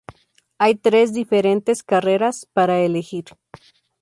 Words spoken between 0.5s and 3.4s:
Hay tres diferentes carreras para elegir.